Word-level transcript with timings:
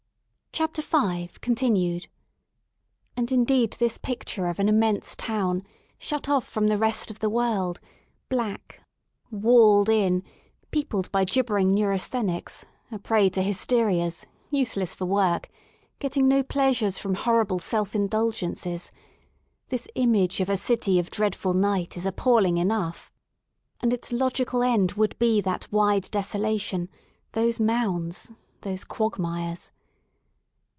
i66 0.51 1.39
REST 1.49 1.63
IN 1.63 1.75
LONDON 1.79 2.01
And 3.15 3.31
indeed 3.31 3.71
this 3.79 3.97
picture 3.97 4.47
of 4.47 4.59
an 4.59 4.67
immense 4.67 5.15
Town, 5.15 5.63
shut 5.97 6.27
off 6.27 6.45
from 6.45 6.67
the 6.67 6.77
rest 6.77 7.09
of 7.09 7.19
the 7.19 7.29
world, 7.29 7.79
black, 8.27 8.81
walled 9.31 9.87
in, 9.87 10.23
peopled 10.69 11.09
by 11.09 11.23
gibbering 11.23 11.73
neurasthenics, 11.73 12.65
a 12.91 12.99
prey 12.99 13.29
to 13.29 13.41
hysterias, 13.41 14.25
use 14.49 14.75
less 14.75 14.93
for 14.93 15.05
workj 15.07 15.45
getting 15.99 16.27
no 16.27 16.43
pleasures 16.43 16.97
from 16.97 17.15
horrible 17.15 17.59
self 17.59 17.95
indulgences— 17.95 18.91
this 19.69 19.87
image 19.95 20.41
of 20.41 20.49
a 20.49 20.57
City 20.57 20.99
of 20.99 21.09
dreadful 21.09 21.53
Night 21.53 21.95
is 21.95 22.05
appalling 22.05 22.57
enough* 22.57 23.09
And 23.79 23.93
its 23.93 24.11
logical 24.11 24.63
end 24.63 24.91
would 24.91 25.17
be 25.17 25.39
that 25.39 25.71
wide 25.71 26.11
desolation, 26.11 26.89
those 27.31 27.61
mounds, 27.61 28.33
those 28.63 28.83
quagmires. 28.83 29.71